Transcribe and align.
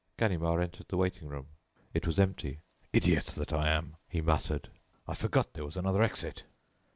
Ganimard 0.17 0.63
entered 0.63 0.87
the 0.87 0.97
waiting 0.97 1.27
room. 1.27 1.45
It 1.93 2.07
was 2.07 2.17
empty. 2.19 2.61
"Idiot 2.91 3.25
that 3.37 3.53
I 3.53 3.69
am!" 3.69 3.97
he 4.09 4.19
muttered, 4.19 4.69
"I 5.07 5.13
forgot 5.13 5.53
there 5.53 5.63
was 5.63 5.77
another 5.77 6.01
exit." 6.01 6.43